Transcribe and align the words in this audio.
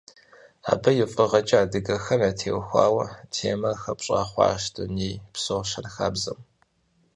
Абы 0.71 0.91
и 1.03 1.05
фӀыгъэкӀэ 1.11 1.57
адыгэхэм 1.63 2.21
ятеухуа 2.29 3.05
темэр 3.33 3.75
хэпща 3.81 4.19
хъуащ 4.29 4.63
дунейпсо 4.73 5.57
щэнхабзэм. 5.69 6.39